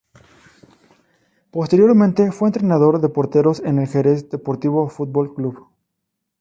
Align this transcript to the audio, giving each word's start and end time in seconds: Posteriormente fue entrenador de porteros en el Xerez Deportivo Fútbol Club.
Posteriormente 1.51 2.31
fue 2.31 2.49
entrenador 2.49 3.01
de 3.01 3.09
porteros 3.09 3.59
en 3.59 3.77
el 3.77 3.87
Xerez 3.87 4.31
Deportivo 4.31 4.89
Fútbol 4.89 5.35
Club. 5.35 5.67